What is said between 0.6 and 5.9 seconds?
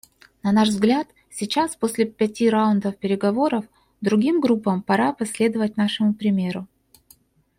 взгляд, сейчас, после пяти раундов переговоров, другим группам пора последовать